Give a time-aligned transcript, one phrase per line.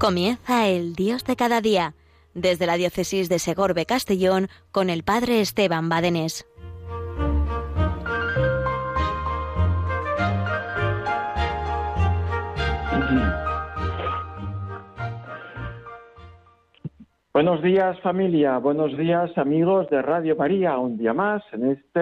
[0.00, 1.92] Comienza el Dios de cada día,
[2.32, 6.48] desde la diócesis de Segorbe Castellón con el Padre Esteban Badenés.
[17.34, 22.00] Buenos días familia, buenos días amigos de Radio María, un día más en este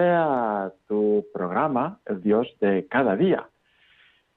[0.87, 3.49] tu programa, el Dios de cada día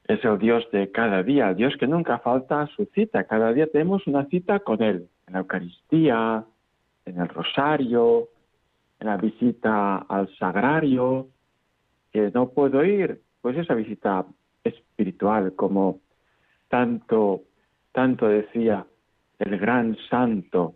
[0.05, 3.25] es el Dios de cada día, Dios que nunca falta su cita.
[3.25, 6.45] Cada día tenemos una cita con Él, en la Eucaristía,
[7.05, 8.29] en el Rosario,
[9.01, 11.29] en la visita al Sagrario,
[12.13, 14.27] que no puedo ir, pues esa visita
[14.65, 16.01] espiritual, como
[16.69, 17.43] tanto,
[17.93, 18.87] tanto decía
[19.39, 20.75] el gran santo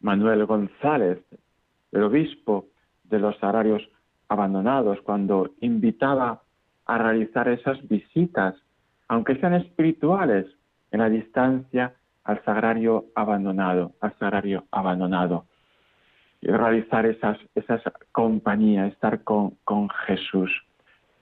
[0.00, 1.18] Manuel González,
[1.92, 2.66] el obispo
[3.04, 3.82] de los sagrarios
[4.28, 6.42] abandonados, cuando invitaba
[6.86, 8.54] a realizar esas visitas
[9.08, 10.46] aunque sean espirituales,
[10.90, 15.46] en la distancia al sagrario abandonado, al sagrario abandonado.
[16.40, 17.82] Y realizar esas, esas
[18.12, 20.50] compañías, estar con, con Jesús,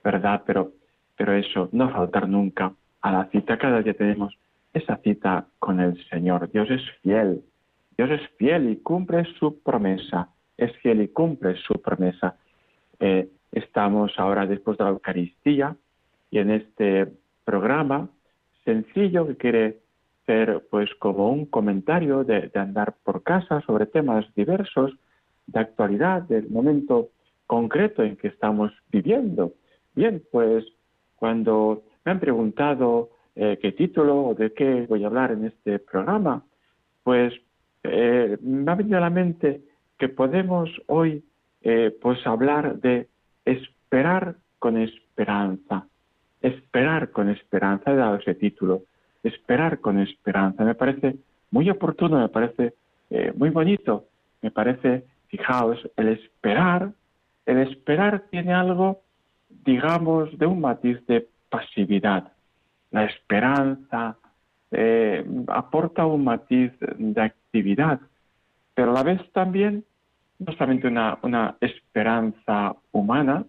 [0.03, 0.43] ¿verdad?
[0.45, 0.71] Pero,
[1.15, 3.57] pero eso, no faltar nunca a la cita.
[3.57, 4.37] Cada día tenemos
[4.73, 6.51] esa cita con el Señor.
[6.51, 7.43] Dios es fiel,
[7.97, 12.35] Dios es fiel y cumple su promesa, es fiel y cumple su promesa.
[12.99, 15.75] Eh, estamos ahora después de la Eucaristía
[16.29, 17.13] y en este
[17.45, 18.09] programa
[18.65, 19.79] sencillo que quiere
[20.25, 24.91] ser pues como un comentario de, andar por casa sobre temas diversos
[25.45, 27.09] de actualidad del momento
[27.45, 29.53] concreto en que estamos viviendo.
[29.93, 30.65] Bien, pues
[31.15, 35.77] cuando me han preguntado eh, qué título o de qué voy a hablar en este
[35.77, 36.43] programa,
[37.03, 37.33] pues
[37.83, 39.61] eh, me ha venido a la mente
[39.99, 41.23] que podemos hoy
[41.61, 43.07] eh, pues hablar de
[43.45, 45.87] esperar con esperanza
[46.47, 48.83] esperar con esperanza, he dado ese título,
[49.23, 51.15] esperar con esperanza, me parece
[51.51, 52.73] muy oportuno, me parece
[53.09, 54.05] eh, muy bonito,
[54.41, 56.91] me parece, fijaos, el esperar,
[57.45, 59.01] el esperar tiene algo,
[59.65, 62.31] digamos, de un matiz de pasividad.
[62.91, 64.17] La esperanza
[64.71, 67.99] eh, aporta un matiz de actividad,
[68.73, 69.83] pero a la vez también
[70.37, 73.45] no solamente una, una esperanza humana,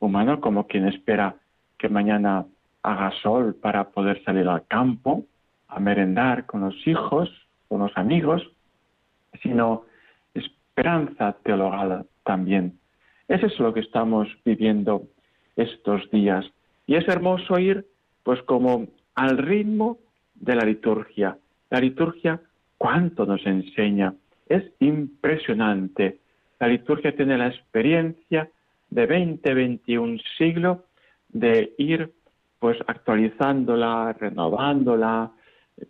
[0.00, 1.36] humana como quien espera
[1.78, 2.46] que mañana
[2.82, 5.24] haga sol para poder salir al campo,
[5.68, 7.30] a merendar con los hijos,
[7.68, 8.42] con los amigos,
[9.42, 9.84] sino
[10.34, 12.78] esperanza teologal también.
[13.28, 15.02] Eso es lo que estamos viviendo
[15.56, 16.44] estos días.
[16.86, 17.86] Y es hermoso ir,
[18.22, 19.98] pues, como al ritmo
[20.34, 21.38] de la liturgia.
[21.70, 22.40] La liturgia,
[22.76, 24.14] ¿cuánto nos enseña?
[24.48, 26.18] Es impresionante.
[26.60, 28.48] La liturgia tiene la experiencia
[28.90, 30.78] de 20, 21 siglos
[31.34, 32.10] de ir
[32.58, 35.30] pues actualizándola, renovándola,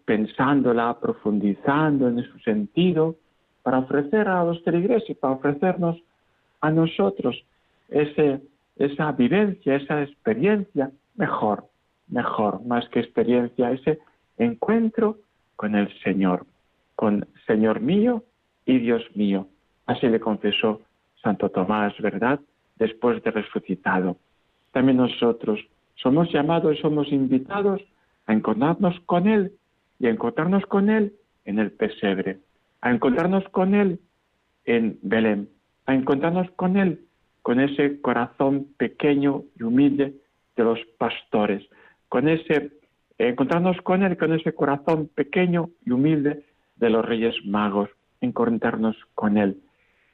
[0.05, 3.15] pensándola, profundizando en su sentido,
[3.63, 6.03] para ofrecer a los feligreses, para ofrecernos
[6.61, 7.45] a nosotros
[7.89, 8.41] ese,
[8.77, 11.65] esa vivencia, esa experiencia, mejor,
[12.09, 14.01] mejor, más que experiencia, ese
[14.37, 15.19] encuentro
[15.57, 16.45] con el Señor,
[16.97, 18.25] con Señor mío
[18.67, 19.47] y Dios mío.
[19.87, 20.81] Así le confesó
[21.23, 22.41] Santo Tomás, ¿verdad?
[22.77, 24.17] Después de resucitado
[24.75, 25.61] también nosotros
[25.95, 27.81] somos llamados somos invitados
[28.27, 29.53] a encontrarnos con Él
[29.99, 31.15] y a encontrarnos con Él
[31.45, 32.41] en el pesebre,
[32.81, 34.01] a encontrarnos con Él
[34.67, 35.49] en Belén,
[35.87, 37.01] a encontrarnos con Él
[37.43, 40.15] con ese corazón pequeño y humilde
[40.57, 41.63] de los pastores,
[42.09, 42.73] con ese
[43.19, 46.45] encontrarnos con Él con ese corazón pequeño y humilde
[46.77, 49.61] de los reyes magos, encontrarnos con Él.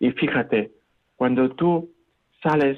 [0.01, 0.73] Y fíjate,
[1.17, 1.91] cuando tú
[2.43, 2.77] sales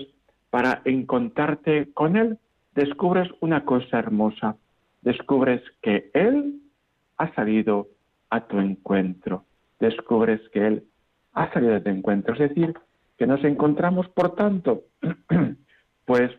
[0.53, 2.37] para encontrarte con Él,
[2.75, 4.57] descubres una cosa hermosa.
[5.01, 6.61] Descubres que Él
[7.17, 7.88] ha salido
[8.29, 9.47] a tu encuentro.
[9.81, 10.85] Descubres que Él
[11.32, 12.35] ha salido a tu encuentro.
[12.35, 12.75] Es decir,
[13.17, 14.82] que nos encontramos, por tanto,
[16.05, 16.31] pues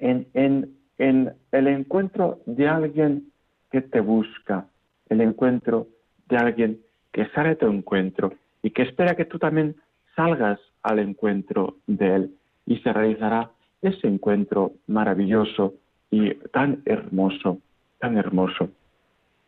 [0.00, 3.32] en, en, en el encuentro de alguien
[3.72, 4.66] que te busca,
[5.08, 5.86] el encuentro
[6.28, 6.78] de alguien
[7.10, 9.76] que sale a tu encuentro y que espera que tú también
[10.14, 12.34] salgas al encuentro de Él
[12.66, 13.50] y se realizará
[13.82, 15.74] ese encuentro maravilloso
[16.10, 17.58] y tan hermoso,
[17.98, 18.70] tan hermoso.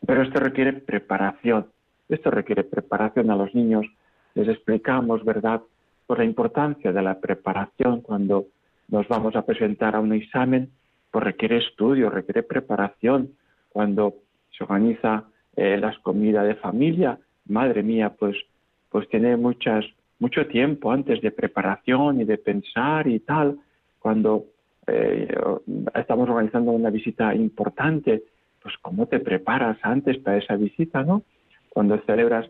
[0.05, 1.67] Pero esto requiere preparación,
[2.09, 3.85] esto requiere preparación a los niños.
[4.35, 5.61] Les explicamos, ¿verdad?,
[6.05, 8.45] por la importancia de la preparación cuando
[8.87, 10.71] nos vamos a presentar a un examen,
[11.11, 13.31] pues requiere estudio, requiere preparación.
[13.69, 14.13] Cuando
[14.57, 15.25] se organiza
[15.55, 18.37] eh, las comidas de familia, madre mía, pues,
[18.89, 19.85] pues tiene muchas
[20.19, 23.57] mucho tiempo antes de preparación y de pensar y tal,
[23.99, 24.45] cuando
[24.87, 25.35] eh,
[25.95, 28.23] estamos organizando una visita importante,
[28.61, 31.23] pues cómo te preparas antes para esa visita, ¿no?
[31.77, 32.49] cuando celebras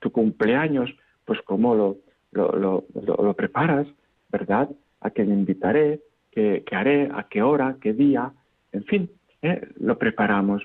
[0.00, 0.90] tu cumpleaños,
[1.24, 1.98] pues cómo lo,
[2.32, 3.86] lo, lo, preparas,
[4.32, 4.68] ¿verdad?
[5.00, 6.00] A quién invitaré,
[6.32, 8.32] qué, haré, a qué hora, qué día,
[8.72, 9.10] en fin,
[9.42, 9.68] ¿eh?
[9.78, 10.64] lo preparamos.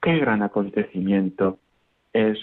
[0.00, 1.58] Qué gran acontecimiento
[2.12, 2.38] es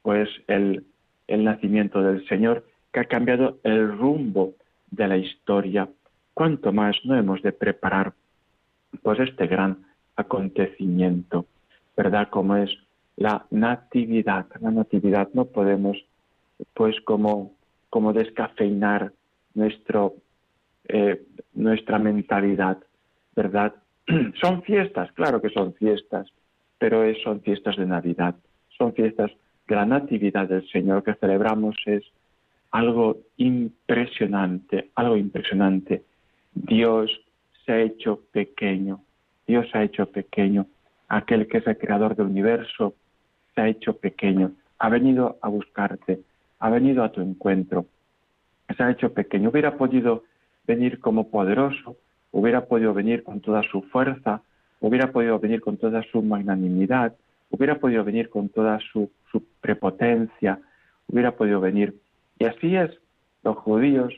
[0.00, 0.86] pues el,
[1.26, 4.54] el nacimiento del Señor que ha cambiado el rumbo
[4.90, 5.88] de la historia.
[6.34, 8.12] ¿Cuánto más no hemos de preparar
[9.02, 9.84] pues este gran
[10.16, 11.46] acontecimiento,
[11.96, 12.28] ¿verdad?
[12.28, 12.70] Como es
[13.16, 14.46] la natividad.
[14.60, 15.96] La natividad no podemos
[16.74, 17.52] pues como,
[17.90, 19.12] como descafeinar
[19.54, 20.14] nuestro,
[20.88, 21.22] eh,
[21.54, 22.78] nuestra mentalidad,
[23.34, 23.74] ¿verdad?
[24.40, 26.28] son fiestas, claro que son fiestas,
[26.78, 28.34] pero son fiestas de Navidad,
[28.76, 29.30] son fiestas
[29.74, 32.04] la Natividad del Señor que celebramos es
[32.70, 36.02] algo impresionante, algo impresionante.
[36.54, 37.10] Dios
[37.64, 39.00] se ha hecho pequeño,
[39.46, 40.66] Dios se ha hecho pequeño,
[41.08, 42.94] aquel que es el creador del universo
[43.54, 46.20] se ha hecho pequeño, ha venido a buscarte,
[46.58, 47.86] ha venido a tu encuentro,
[48.74, 50.24] se ha hecho pequeño, hubiera podido
[50.66, 51.96] venir como poderoso,
[52.30, 54.40] hubiera podido venir con toda su fuerza,
[54.80, 57.14] hubiera podido venir con toda su magnanimidad,
[57.52, 59.10] hubiera podido venir con toda su,
[59.60, 60.58] prepotencia,
[61.06, 61.94] hubiera podido venir.
[62.38, 62.90] Y así es,
[63.44, 64.12] los judíos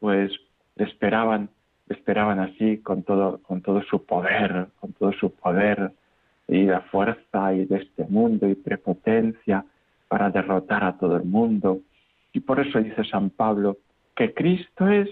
[0.00, 0.32] pues
[0.76, 1.50] esperaban,
[1.88, 5.92] esperaban así con todo, con todo su poder, con todo su poder
[6.48, 9.64] y la fuerza y de este mundo y prepotencia
[10.08, 11.80] para derrotar a todo el mundo.
[12.32, 13.78] Y por eso dice San Pablo
[14.14, 15.08] que Cristo es,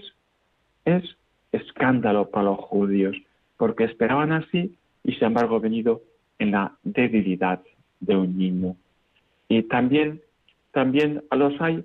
[0.85, 1.03] es
[1.51, 3.15] escándalo para los judíos,
[3.57, 6.01] porque esperaban así y sin embargo ha venido
[6.39, 7.61] en la debilidad
[7.99, 8.75] de un niño.
[9.47, 10.21] Y también,
[10.71, 11.83] también a los hay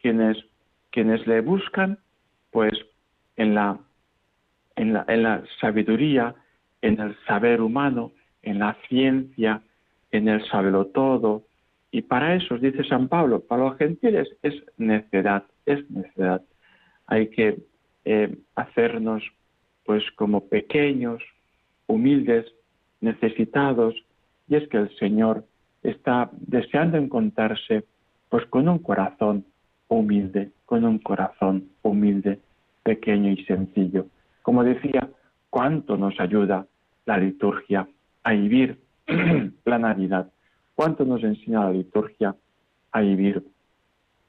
[0.00, 0.36] quienes,
[0.90, 1.98] quienes le buscan,
[2.50, 2.72] pues
[3.36, 3.78] en la,
[4.76, 6.34] en la, en la sabiduría,
[6.82, 8.12] en el saber humano,
[8.42, 9.62] en la ciencia,
[10.10, 11.44] en el saberlo todo.
[11.90, 16.42] Y para eso, dice San Pablo, para los gentiles es necedad, es necedad.
[17.06, 17.58] Hay que
[18.04, 19.22] eh, hacernos
[19.84, 21.22] pues como pequeños,
[21.86, 22.46] humildes,
[23.02, 23.94] necesitados,
[24.48, 25.44] y es que el Señor
[25.82, 27.84] está deseando encontrarse
[28.28, 29.44] pues con un corazón
[29.88, 32.38] humilde, con un corazón humilde,
[32.82, 34.06] pequeño y sencillo.
[34.42, 35.08] Como decía,
[35.50, 36.66] cuánto nos ayuda
[37.04, 37.86] la liturgia
[38.24, 38.78] a vivir
[39.64, 40.30] la Navidad,
[40.74, 42.34] cuánto nos enseña la liturgia
[42.92, 43.44] a vivir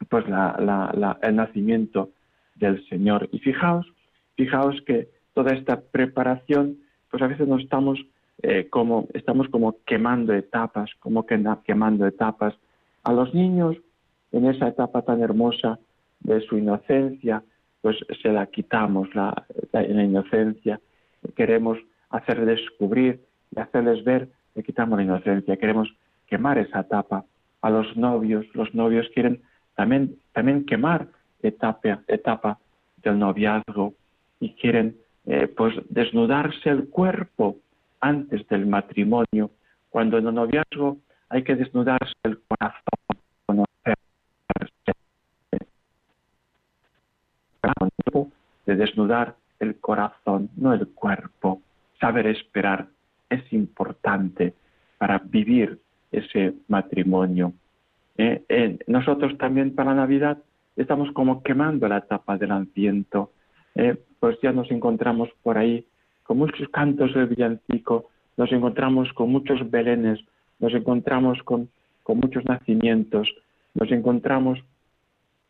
[0.10, 2.10] pues el nacimiento
[2.56, 3.30] del Señor.
[3.32, 3.88] Y fijaos,
[4.36, 6.78] fijaos que toda esta preparación,
[7.10, 8.06] pues a veces nos estamos
[8.42, 12.54] eh, como, estamos como quemando etapas, como que quemando etapas.
[13.04, 13.78] A los niños,
[14.32, 15.80] en esa etapa tan hermosa
[16.22, 17.44] de su inocencia,
[17.82, 20.80] pues se la quitamos, la, la, inocencia.
[21.36, 21.78] Queremos
[22.10, 23.22] hacer descubrir
[23.56, 25.58] y hacerles ver, le quitamos la inocencia.
[25.58, 25.94] Queremos
[26.28, 27.26] quemar esa etapa.
[27.62, 29.42] A los novios, los novios quieren
[29.76, 31.08] también, también quemar
[31.42, 32.60] etapa, etapa
[33.04, 33.94] del noviazgo
[34.40, 37.58] y quieren eh, pues desnudarse el cuerpo
[38.04, 39.50] antes del matrimonio,
[39.90, 40.98] cuando en el noviazgo
[41.30, 44.04] hay que desnudarse el corazón, conocerse,
[48.66, 51.62] de desnudar el corazón, no el cuerpo.
[52.00, 52.88] Saber esperar
[53.30, 54.54] es importante
[54.98, 55.80] para vivir
[56.12, 57.54] ese matrimonio.
[58.18, 60.38] Eh, eh, nosotros también para Navidad
[60.76, 63.32] estamos como quemando la etapa del adviento.
[63.76, 65.86] Eh, pues ya nos encontramos por ahí
[66.24, 70.20] con muchos cantos del villancico, nos encontramos con muchos belenes,
[70.60, 71.70] nos encontramos con,
[72.04, 73.30] con muchos nacimientos,
[73.74, 74.60] nos encontramos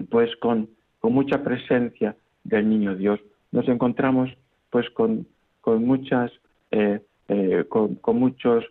[0.10, 3.20] pues con, con, mucha presencia del niño Dios,
[3.51, 4.30] nos encontramos
[4.70, 5.27] pues con,
[5.62, 6.32] con muchas
[6.72, 7.00] eh,
[7.30, 8.65] eh, con, con, muchos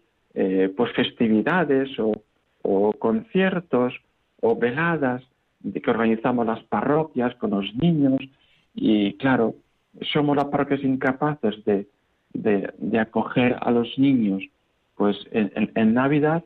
[0.76, 2.22] pues festividades o,
[2.62, 3.92] o conciertos
[4.40, 5.22] o veladas
[5.62, 8.18] que organizamos las parroquias con los niños
[8.74, 9.54] y claro,
[10.00, 11.86] somos las parroquias incapaces de,
[12.32, 14.42] de, acoger a los niños
[14.96, 16.44] pues en, Navidad,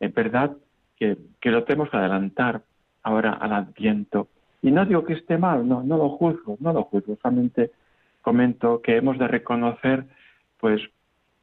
[0.00, 0.56] es verdad
[0.96, 2.62] que, que, lo tenemos que adelantar
[3.02, 4.28] ahora al Adviento.
[4.62, 7.70] Y no digo que esté mal, no, no lo juzgo, no lo juzgo, solamente
[8.22, 10.04] comento que hemos de reconocer
[10.58, 10.80] pues,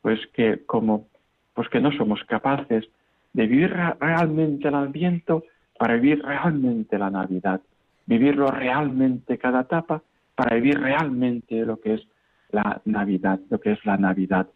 [0.01, 1.07] pues que como
[1.53, 2.85] pues que no somos capaces
[3.33, 5.43] de vivir realmente el Adviento
[5.77, 7.61] para vivir realmente la Navidad,
[8.05, 10.01] vivirlo realmente cada etapa,
[10.35, 12.07] para vivir realmente lo que es
[12.51, 14.47] la Navidad, lo que es la Navidad,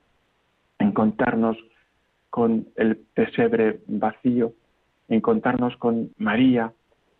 [0.79, 1.57] encontrarnos
[2.29, 4.53] con el pesebre vacío,
[5.09, 6.71] encontrarnos con María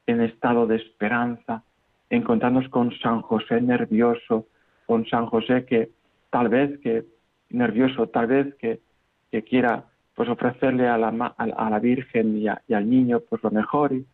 [0.06, 1.64] en estado de esperanza,
[2.10, 4.48] encontrarnos con San José nervioso,
[4.86, 5.90] con San José que
[6.30, 7.06] tal vez que
[7.50, 8.80] nervioso, tal vez que,
[9.32, 9.86] que quiera
[10.16, 14.06] pues ofrecerle a la, a, la Virgen y, al niño pues lo mejor y,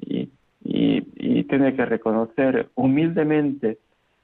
[0.00, 0.30] y,
[0.64, 3.78] y, tiene que reconocer humildemente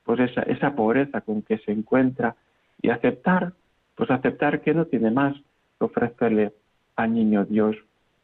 [0.06, 2.36] pues esa, esa pobreza con que se encuentra
[2.80, 3.52] y aceptar,
[3.96, 5.34] pues aceptar que no tiene más
[5.78, 6.52] que ofrecerle
[6.94, 7.76] al niño Dios.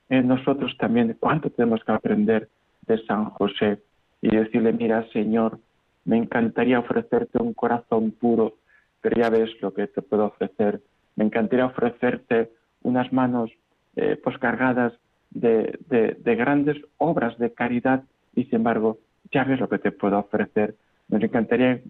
[0.09, 2.49] Nosotros también, ¿cuánto tenemos que aprender
[2.87, 3.79] de San José?
[4.21, 5.59] Y decirle, mira, Señor,
[6.05, 8.55] me encantaría ofrecerte un corazón puro,
[9.01, 10.81] pero ya ves lo que te puedo ofrecer.
[11.17, 12.51] Me encantaría ofrecerte
[12.83, 13.51] unas manos
[13.97, 14.93] eh, pues cargadas
[15.31, 18.99] de, de, grandes obras de caridad y sin embargo
[19.31, 20.75] ya ves lo que te puedo ofrecer.
[21.09, 21.81] Nos encantaría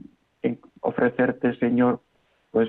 [0.80, 2.00] ofrecerte, Señor,
[2.50, 2.68] pues,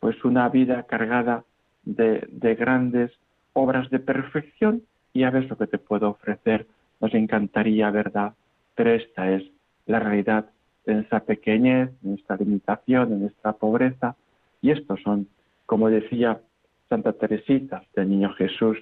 [0.00, 1.44] pues una vida cargada
[1.84, 3.10] de, de grandes
[3.52, 6.66] obras de perfección y ya ves lo que te puedo ofrecer.
[7.00, 8.34] Nos encantaría, ¿verdad?
[8.74, 9.42] Pero esta es
[9.86, 10.50] la realidad
[10.86, 14.16] de nuestra pequeñez, de nuestra limitación, de nuestra pobreza.
[14.62, 15.28] Y estos son,
[15.66, 16.40] como decía
[16.88, 18.78] Santa Teresita del Niño Jesús,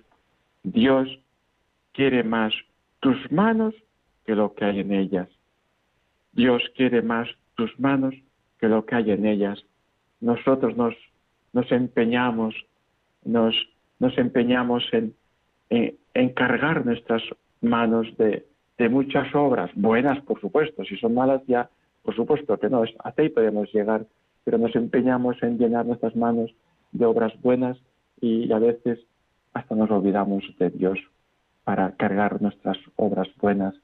[0.63, 1.09] Dios
[1.93, 2.53] quiere más
[3.01, 3.75] tus manos
[4.25, 5.29] que lo que hay en ellas.
[6.37, 8.15] Dios quiere más tus manos
[8.61, 9.65] que lo que hay en ellas.
[10.21, 10.95] Nosotros nos,
[11.55, 12.55] nos empeñamos,
[13.25, 13.55] nos,
[14.19, 15.15] empeñamos en,
[16.35, 17.23] cargar nuestras
[17.63, 21.71] manos de, de, muchas obras, buenas por supuesto, si son malas ya,
[22.03, 24.05] por supuesto que no, hasta ahí podemos llegar,
[24.45, 26.55] pero nos empeñamos en llenar nuestras manos
[26.93, 27.79] de obras buenas
[28.21, 29.01] y a veces
[29.55, 30.99] hasta nos olvidamos de Dios
[31.65, 33.75] para cargar nuestras obras buenas.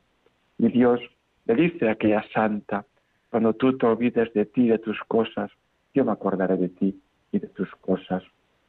[0.59, 1.01] Y Dios
[1.45, 2.85] le dice aquella santa,
[3.31, 5.51] cuando tú te olvides de ti, de tus cosas,
[5.95, 7.01] yo me acordaré de ti
[7.33, 8.23] y de tus cosas.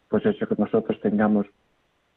[0.09, 1.47] Pues eso que nosotros tengamos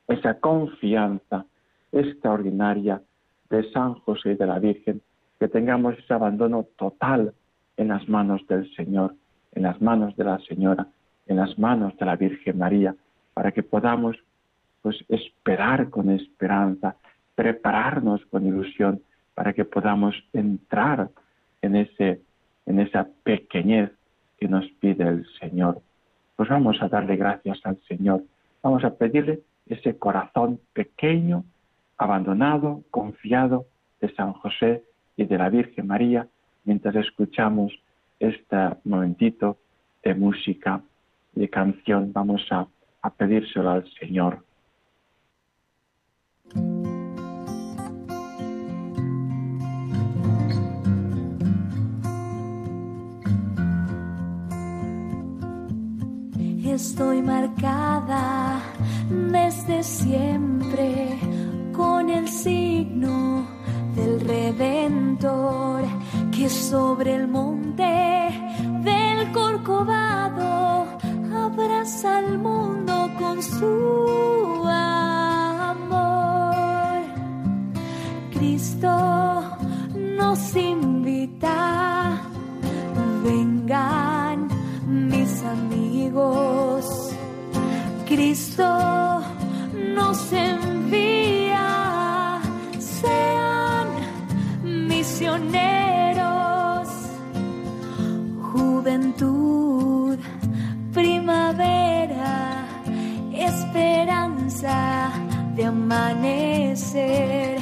[0.08, 1.46] esa confianza
[1.92, 3.02] extraordinaria
[3.50, 5.02] de San José y de la Virgen,
[5.38, 7.34] que tengamos ese abandono total
[7.76, 9.14] en las manos del Señor,
[9.52, 10.86] en las manos de la Señora,
[11.26, 12.94] en las manos de la Virgen María,
[13.34, 14.16] para que podamos
[14.82, 16.96] pues esperar con esperanza,
[17.34, 19.02] prepararnos con ilusión
[19.36, 21.10] para que podamos entrar
[21.62, 22.20] en ese
[22.64, 23.92] en esa pequeñez
[24.38, 25.80] que nos pide el Señor.
[26.34, 28.24] Pues vamos a darle gracias al Señor.
[28.60, 31.44] Vamos a pedirle ese corazón pequeño,
[31.96, 33.66] abandonado, confiado
[34.00, 34.82] de San José
[35.16, 36.26] y de la Virgen María,
[36.64, 37.72] mientras escuchamos
[38.18, 39.58] este momentito
[40.02, 40.80] de música,
[41.34, 42.12] de canción.
[42.12, 42.66] Vamos a
[43.06, 44.45] a pedírselo al Señor.
[56.76, 58.60] Estoy marcada
[59.08, 61.18] desde siempre
[61.74, 63.46] con el signo
[63.94, 65.84] del Redentor
[66.30, 67.82] que sobre el monte
[68.84, 70.86] del Corcovado
[71.34, 75.96] abraza al mundo con su amor.
[78.34, 79.56] Cristo
[79.94, 82.20] nos invita,
[83.24, 84.48] vengan
[84.86, 86.65] mis amigos.
[88.16, 88.64] Cristo
[89.94, 91.68] nos envía,
[92.78, 93.88] sean
[94.88, 95.68] misioneros,
[98.40, 100.18] juventud,
[100.94, 102.64] primavera
[103.34, 105.10] esperanza
[105.54, 107.58] de amanecer.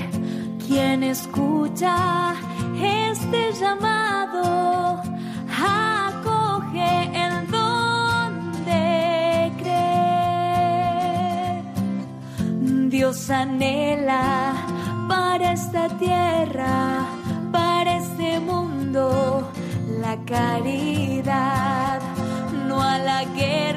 [0.65, 2.37] Quien escucha
[2.81, 5.03] este llamado,
[13.31, 14.55] Anhela
[15.09, 17.07] para esta tierra,
[17.53, 19.51] para este mundo,
[20.01, 22.01] la caridad,
[22.67, 23.74] no a la guerra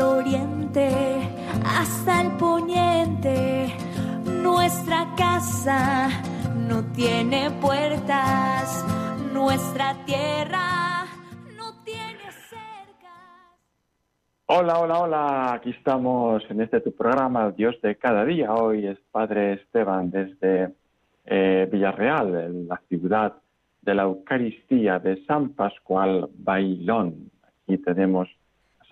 [0.00, 0.88] oriente
[1.64, 3.72] hasta el poniente.
[4.42, 6.08] Nuestra casa
[6.68, 8.84] no tiene puertas,
[9.32, 11.04] nuestra tierra
[11.56, 13.56] no tiene cercas.
[14.46, 18.52] Hola, hola, hola, aquí estamos en este tu programa, Dios de cada día.
[18.52, 20.72] Hoy es Padre Esteban desde
[21.26, 23.34] eh, Villarreal, en la ciudad
[23.82, 27.30] de la Eucaristía de San Pascual Bailón.
[27.42, 28.28] Aquí tenemos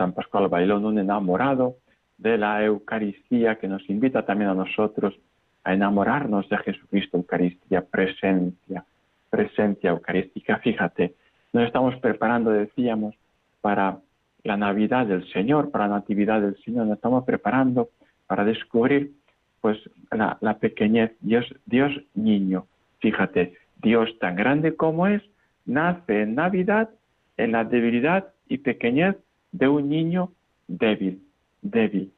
[0.03, 1.77] San Pascual Bailón, un enamorado
[2.19, 5.15] de la Eucaristía que nos invita también a nosotros
[5.63, 8.85] a enamorarnos de Jesucristo, Eucaristía, presencia,
[9.31, 10.59] presencia eucarística.
[10.59, 11.15] Fíjate,
[11.53, 13.15] nos estamos preparando, decíamos,
[13.61, 13.99] para
[14.43, 17.91] la Navidad del Señor, para la Natividad del Señor, nos estamos preparando
[18.27, 19.13] para descubrir
[19.61, 19.79] pues
[20.11, 22.67] la, la pequeñez, Dios, Dios niño.
[22.99, 25.23] Fíjate, Dios tan grande como es,
[25.65, 26.91] nace en Navidad
[27.37, 29.17] en la debilidad y pequeñez
[29.53, 30.33] de un niño
[30.67, 31.23] débil,
[31.61, 32.13] débil.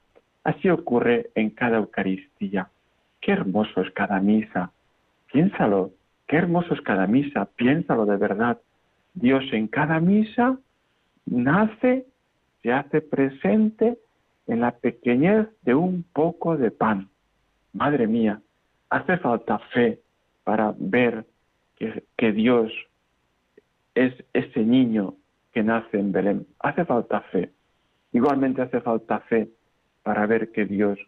[0.45, 2.69] Así ocurre en cada Eucaristía.
[3.21, 4.71] Qué hermoso es cada misa.
[5.33, 5.91] Piénsalo,
[6.27, 8.59] qué hermoso es cada misa, piénsalo de verdad.
[9.15, 10.59] Dios en cada misa
[11.27, 12.07] nace,
[12.63, 13.99] se hace presente
[14.47, 17.09] en la pequeñez de un poco de pan.
[17.73, 18.41] Madre mía,
[18.91, 20.01] hace falta fe
[20.45, 21.25] para ver
[21.77, 22.73] que, que Dios
[23.95, 25.15] es ese niño
[25.55, 26.47] que nace en Belén.
[26.59, 27.51] Hace falta fe.
[28.13, 29.49] Igualmente hace falta fe
[30.03, 30.99] para ver que Dios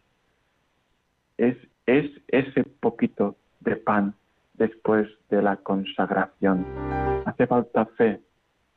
[1.37, 4.15] es, es ese poquito de pan
[4.55, 6.65] después de la consagración.
[7.26, 8.21] Hace falta fe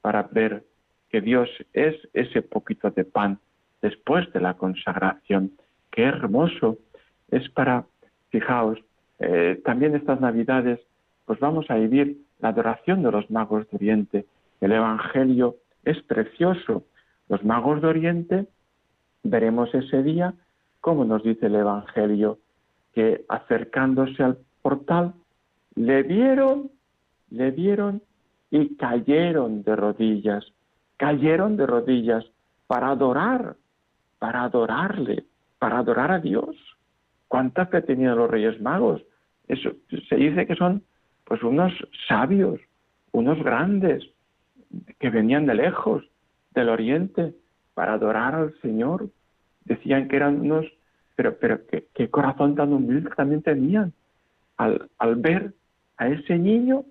[0.01, 0.63] para ver
[1.09, 3.39] que Dios es ese poquito de pan
[3.81, 5.51] después de la consagración.
[5.91, 6.77] Qué hermoso
[7.29, 7.85] es para,
[8.29, 8.79] fijaos,
[9.19, 10.79] eh, también estas navidades,
[11.25, 14.25] pues vamos a vivir la adoración de los magos de Oriente.
[14.61, 16.83] El Evangelio es precioso.
[17.27, 18.47] Los magos de Oriente,
[19.23, 20.33] veremos ese día,
[20.81, 22.39] como nos dice el Evangelio,
[22.93, 25.13] que acercándose al portal,
[25.75, 26.71] le vieron,
[27.29, 28.01] le vieron
[28.51, 30.45] y cayeron de rodillas,
[30.97, 32.25] cayeron de rodillas
[32.67, 33.55] para adorar,
[34.17, 35.25] para adorarle,
[35.59, 36.55] para adorar a Dios.
[37.27, 39.01] ¿Cuánta fe tenían los Reyes Magos?
[39.47, 39.71] Eso,
[40.07, 40.83] se dice que son
[41.25, 41.71] pues unos
[42.07, 42.59] sabios,
[43.11, 44.03] unos grandes,
[44.99, 46.03] que venían de lejos,
[46.53, 47.33] del oriente,
[47.73, 49.09] para adorar al Señor.
[49.65, 50.65] Decían que eran unos,
[51.15, 53.93] pero, pero qué, corazón tan humilde también tenían
[54.57, 55.53] al, al ver
[55.97, 56.83] a ese niño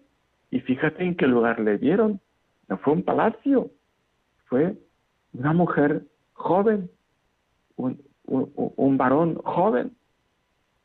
[0.50, 2.20] y fíjate en qué lugar le vieron.
[2.68, 3.70] No fue un palacio,
[4.46, 4.76] fue
[5.32, 6.02] una mujer
[6.34, 6.90] joven,
[7.76, 9.92] un, un varón joven,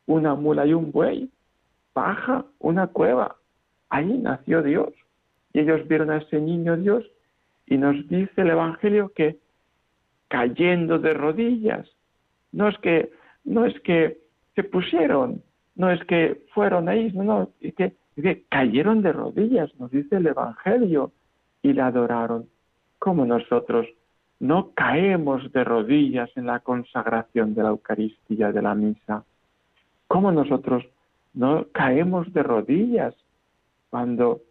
[0.06, 1.30] una mula y un buey,
[1.92, 3.36] paja, una cueva,
[3.94, 4.88] Ahí nació Dios.
[5.54, 7.04] Y ellos vieron a ese niño Dios
[7.66, 9.38] y nos dice el Evangelio que
[10.28, 11.88] cayendo de rodillas,
[12.52, 13.10] no es que,
[13.44, 14.18] no es que
[14.54, 15.42] se pusieron,
[15.76, 17.94] no es que fueron ahí, no, no, es que,
[18.48, 21.12] cayeron de rodillas, nos dice el Evangelio,
[21.62, 22.46] y la adoraron.
[22.98, 23.86] Como nosotros
[24.38, 29.24] no caemos de rodillas en la consagración de la Eucaristía, de la misa.
[30.06, 30.84] Como nosotros
[31.32, 33.14] no caemos de rodillas
[33.90, 34.42] cuando,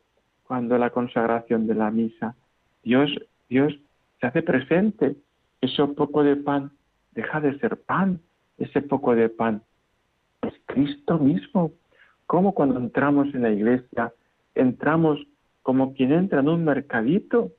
[0.48, 2.36] cuando la consagración de la misa,
[2.84, 3.10] Dios,
[3.50, 3.74] Dios
[4.20, 5.16] se hace presente.
[5.62, 6.72] Ese poco de pan
[7.12, 8.20] deja de ser pan,
[8.58, 9.62] ese poco de pan
[10.42, 11.72] es Cristo mismo.
[12.28, 14.12] Como cuando entramos en la iglesia,
[14.56, 15.20] entramos
[15.62, 17.52] como quien entra en un mercadito.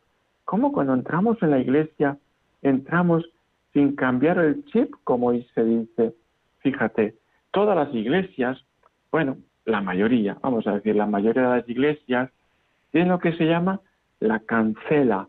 [0.45, 2.19] Como cuando entramos en la iglesia,
[2.63, 3.25] entramos
[3.73, 6.15] sin cambiar el chip, como se dice.
[6.59, 7.15] Fíjate,
[7.51, 8.63] todas las iglesias,
[9.11, 12.31] bueno, la mayoría, vamos a decir, la mayoría de las iglesias
[12.95, 13.81] tienen lo que se llama
[14.21, 15.27] la cancela.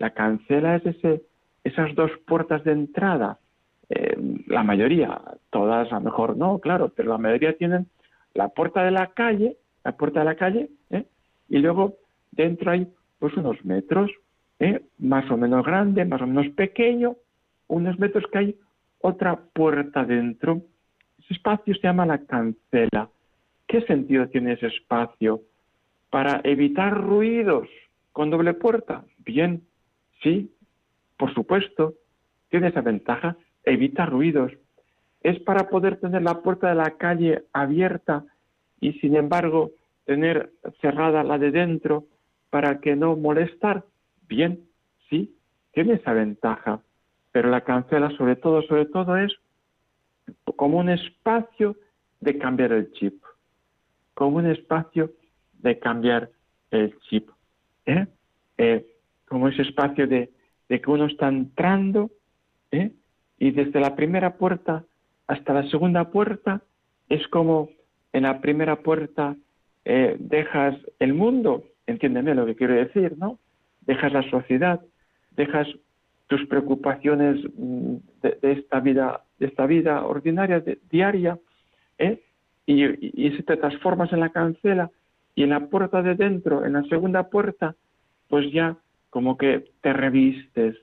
[0.00, 1.22] La cancela es ese,
[1.62, 3.38] esas dos puertas de entrada.
[3.88, 4.16] Eh,
[4.48, 7.86] la mayoría, todas a lo mejor no, claro, pero la mayoría tienen
[8.34, 11.04] la puerta de la calle, la puerta de la calle, ¿eh?
[11.48, 11.94] y luego
[12.32, 14.10] dentro hay pues unos metros,
[14.58, 14.82] ¿eh?
[14.98, 17.14] más o menos grande, más o menos pequeño,
[17.68, 18.56] unos metros que hay
[18.98, 20.62] otra puerta dentro.
[21.20, 23.08] Ese espacio se llama la cancela.
[23.68, 25.42] ¿Qué sentido tiene ese espacio?
[26.14, 27.66] Para evitar ruidos
[28.12, 29.04] con doble puerta.
[29.18, 29.64] Bien,
[30.22, 30.48] sí,
[31.16, 31.94] por supuesto,
[32.50, 34.52] tiene esa ventaja, evita ruidos.
[35.22, 38.24] Es para poder tener la puerta de la calle abierta
[38.78, 39.72] y sin embargo
[40.04, 42.04] tener cerrada la de dentro
[42.48, 43.82] para que no molestar.
[44.28, 44.60] Bien,
[45.10, 45.34] sí,
[45.72, 46.80] tiene esa ventaja,
[47.32, 49.32] pero la cancela sobre todo, sobre todo es
[50.54, 51.74] como un espacio
[52.20, 53.20] de cambiar el chip
[54.14, 55.10] como un espacio
[55.64, 56.30] de cambiar
[56.70, 57.28] el chip.
[57.86, 58.06] ¿eh?
[58.58, 58.86] Eh,
[59.26, 60.30] como ese espacio de,
[60.68, 62.10] que uno está entrando
[62.70, 62.92] ¿eh?
[63.38, 64.84] y desde la primera puerta
[65.26, 66.62] hasta la segunda puerta
[67.08, 67.70] es como
[68.12, 69.36] en la primera puerta
[69.84, 73.38] dejas el mundo, entiéndeme lo que quiero decir, ¿no?
[73.82, 74.80] Dejas la sociedad,
[75.32, 75.68] dejas
[76.26, 81.38] tus preocupaciones mm, de, esta vida, de esta vida ordinaria, diaria,
[81.98, 82.22] ¿eh?
[82.66, 84.90] y, si te transformas en la cancela
[85.34, 87.74] y en la puerta de dentro, en la segunda puerta,
[88.28, 88.76] pues ya
[89.10, 90.76] como que te revistes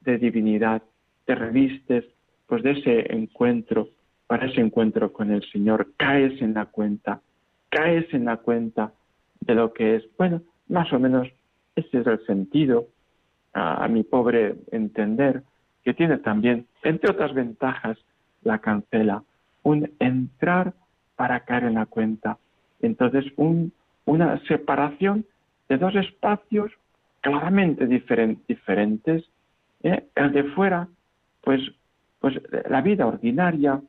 [0.00, 0.82] de divinidad
[1.28, 2.06] te revistes
[2.46, 3.90] pues de ese encuentro,
[4.26, 7.20] para ese encuentro con el Señor, caes en la cuenta,
[7.68, 8.92] caes en la cuenta
[9.40, 11.28] de lo que es, bueno, más o menos
[11.76, 12.86] ese es el sentido,
[13.52, 15.42] a, mi pobre entender,
[15.84, 17.98] que tiene también, entre otras ventajas,
[18.42, 19.22] la cancela,
[19.64, 20.72] un entrar
[21.14, 22.38] para caer en la cuenta.
[22.80, 23.72] Entonces, un,
[24.08, 25.26] una separación
[25.68, 26.72] de dos espacios
[27.20, 29.24] claramente diferentes.
[29.82, 30.04] ¿eh?
[30.14, 30.88] El de fuera,
[31.42, 31.60] pues,
[32.18, 32.34] pues
[32.70, 33.82] la vida ordinaria,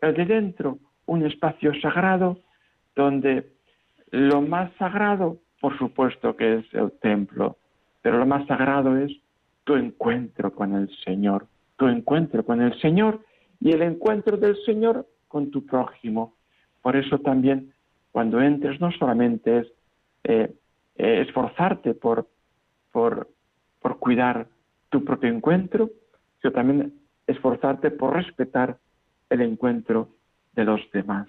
[0.00, 2.40] el de dentro, un espacio sagrado
[2.94, 3.52] donde
[4.10, 7.58] lo más sagrado, por supuesto que es el templo,
[8.00, 9.12] pero lo más sagrado es
[9.64, 13.20] tu encuentro con el Señor, tu encuentro con el Señor
[13.60, 16.32] y el encuentro del Señor con tu prójimo.
[16.80, 17.74] Por eso también
[18.16, 19.66] cuando entres no solamente es
[20.24, 20.50] eh,
[20.96, 22.26] eh, esforzarte por,
[22.90, 23.28] por,
[23.78, 24.46] por cuidar
[24.88, 25.90] tu propio encuentro,
[26.40, 26.94] sino también
[27.26, 28.78] esforzarte por respetar
[29.28, 30.08] el encuentro
[30.54, 31.28] de los demás.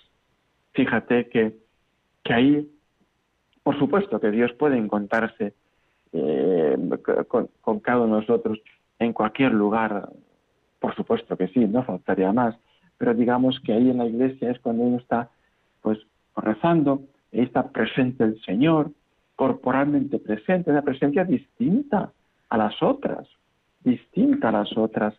[0.71, 1.58] Fíjate que,
[2.23, 2.71] que ahí,
[3.63, 5.56] por supuesto que Dios puede encontrarse
[6.13, 6.78] eh,
[7.28, 8.60] con, con, cada uno de nosotros
[8.97, 10.08] en cualquier lugar,
[10.80, 12.56] por supuesto que sí, no faltaría más,
[12.97, 15.30] pero digamos que ahí en la iglesia es cuando uno está
[15.82, 16.00] pues
[16.41, 18.91] rezando, está presente el Señor,
[19.36, 22.12] corporalmente presente, una presencia distinta
[22.50, 23.28] a las otras,
[23.84, 25.13] distinta a las otras,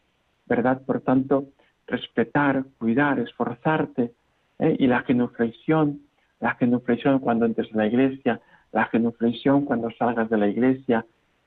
[0.46, 0.82] ¿verdad?
[0.84, 1.46] Por tanto,
[1.86, 4.12] respetar, cuidar, esforzarte,
[4.58, 4.76] ¿eh?
[4.78, 6.00] y la genuflexión,
[6.40, 8.40] la genuflexión cuando entres a la iglesia,
[8.72, 11.04] la genuflexión cuando salgas de la iglesia,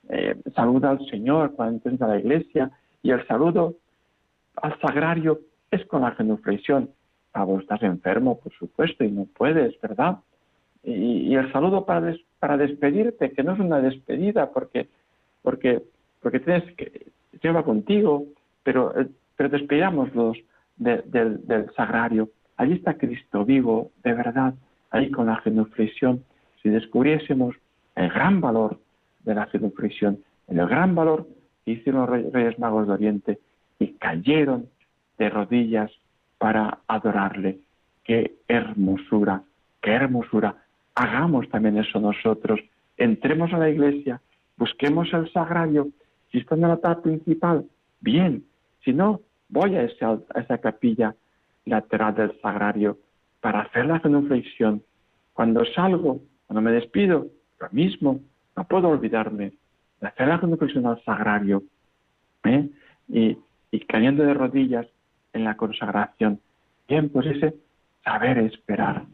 [0.08, 2.70] eh, saluda al Señor cuando entres a la iglesia,
[3.02, 3.74] y el saludo
[4.56, 6.90] al sagrario es con la genuflexión.
[7.34, 10.18] Vos estás enfermo, por supuesto, y no puedes, ¿verdad?
[10.84, 14.88] Y, el saludo para, para despedirte, que no es una despedida, porque,
[15.42, 15.80] porque,
[16.40, 17.06] tienes que,
[17.42, 18.26] lleva contigo,
[18.62, 20.38] pero, eh, pero despidámoslos
[20.76, 22.28] del, del sagrario.
[22.56, 24.54] Allí está Cristo vivo, de verdad,
[24.90, 26.24] ahí con la genuflexión.
[26.62, 27.56] Si descubriésemos
[27.96, 28.78] el gran valor
[29.24, 30.18] de la genuflexión,
[30.48, 31.26] el gran valor
[31.64, 33.38] que hicieron los Reyes Magos de Oriente
[33.78, 34.68] y cayeron
[35.18, 35.90] de rodillas
[36.42, 37.60] para adorarle.
[38.02, 39.44] Qué hermosura,
[39.80, 40.56] qué hermosura.
[40.96, 42.58] Hagamos también eso nosotros.
[42.96, 44.20] Entremos a la iglesia,
[44.56, 45.90] busquemos el sagrario.
[46.32, 47.64] Si está en la altar principal,
[48.00, 48.42] bien.
[48.84, 51.14] Si no, voy a esa, a esa capilla
[51.64, 52.98] lateral del sagrario
[53.40, 54.82] para hacer la genuflexión.
[55.34, 57.28] Cuando salgo, cuando me despido,
[57.60, 58.20] lo mismo,
[58.56, 59.52] no puedo olvidarme
[60.00, 61.62] de hacer la genuflexión al sagrario
[62.42, 62.68] ¿eh?
[63.08, 63.38] y,
[63.70, 64.88] y cayendo de rodillas
[65.32, 66.40] en la consagración.
[66.88, 67.54] Bien, pues ese
[68.04, 69.04] saber esperar,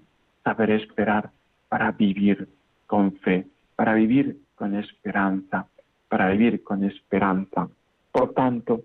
[0.45, 1.31] saber esperar
[1.69, 2.49] para vivir
[2.87, 5.67] con fe, para vivir con esperanza,
[6.09, 7.69] para vivir con esperanza.
[8.13, 8.83] Por tanto,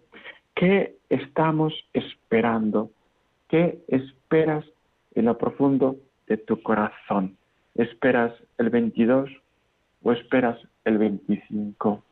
[0.54, 2.92] ¿qué estamos esperando?
[3.48, 4.66] ¿Qué esperas
[5.16, 5.96] en lo profundo
[6.28, 7.38] de tu corazón?
[7.76, 9.30] ¿Esperas el 22
[10.04, 12.04] o esperas el 25?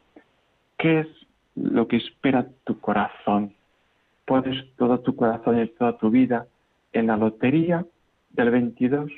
[0.78, 1.08] ¿Qué es
[1.56, 3.54] lo que espera tu corazón?
[4.32, 6.48] Pones todo tu corazón y toda tu vida
[6.94, 7.86] en la lotería
[8.30, 9.12] del 22,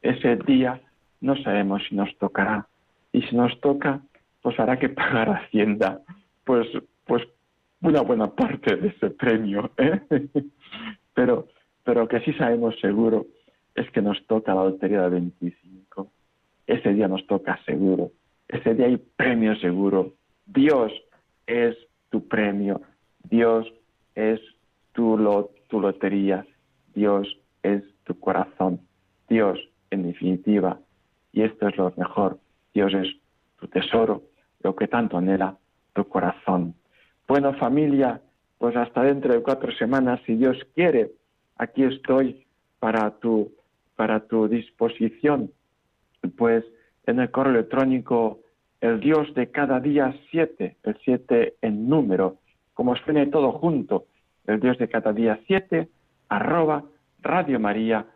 [0.00, 0.80] ese día
[1.20, 2.66] no sabemos si nos tocará.
[3.12, 4.00] Y si nos toca,
[4.40, 6.00] pues hará que pagar Hacienda,
[6.44, 6.66] pues,
[7.04, 7.22] pues
[7.82, 9.70] una buena parte de ese premio.
[9.76, 10.00] ¿eh?
[11.14, 11.48] Pero,
[11.84, 13.26] pero que sí sabemos seguro
[13.74, 16.08] es que nos toca la lotería del 25.
[16.66, 18.12] Ese día nos toca seguro.
[18.48, 20.14] Ese día hay premio seguro.
[20.46, 20.90] Dios
[21.46, 21.76] es
[22.08, 22.80] tu premio.
[23.24, 23.70] Dios
[24.14, 24.40] es
[24.92, 25.16] tu,
[25.68, 26.46] tu lotería,
[26.94, 28.80] Dios es tu corazón,
[29.28, 29.58] Dios
[29.90, 30.78] en definitiva,
[31.32, 32.38] y esto es lo mejor,
[32.74, 33.08] Dios es
[33.58, 34.22] tu tesoro,
[34.62, 35.56] lo que tanto anhela
[35.94, 36.74] tu corazón.
[37.28, 38.20] Bueno familia,
[38.58, 41.12] pues hasta dentro de cuatro semanas, si Dios quiere,
[41.56, 42.46] aquí estoy
[42.78, 43.52] para tu,
[43.96, 45.50] para tu disposición.
[46.36, 46.64] Pues
[47.06, 48.40] en el correo electrónico
[48.80, 52.38] el Dios de cada día siete, el siete en número,
[52.74, 54.06] como suene todo junto,
[54.46, 55.88] el Dios de cada día 7,
[56.28, 56.84] arroba
[57.20, 58.06] radiomaria.es.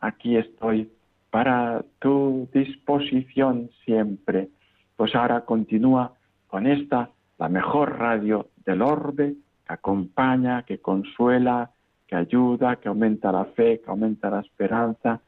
[0.00, 0.90] Aquí estoy
[1.30, 4.48] para tu disposición siempre.
[4.96, 6.14] Pues ahora continúa
[6.48, 11.70] con esta, la mejor radio del orbe, que acompaña, que consuela,
[12.06, 15.20] que ayuda, que aumenta la fe, que aumenta la esperanza,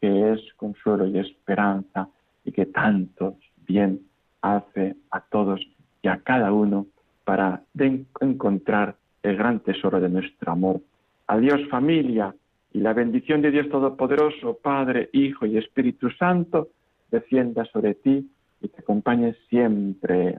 [0.00, 2.08] que es consuelo y esperanza
[2.44, 3.36] y que tanto
[3.66, 4.00] bien
[4.40, 5.60] hace a todos
[6.02, 6.86] y a cada uno
[7.24, 7.62] para
[8.20, 10.80] encontrar el gran tesoro de nuestro amor.
[11.28, 12.34] Adiós familia
[12.72, 16.68] y la bendición de Dios Todopoderoso, Padre, Hijo y Espíritu Santo,
[17.10, 18.28] descienda sobre ti
[18.60, 20.38] y te acompañe siempre.